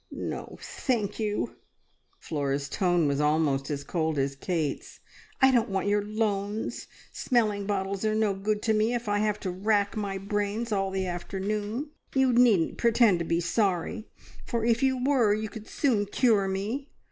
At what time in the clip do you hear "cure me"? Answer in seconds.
16.07-16.89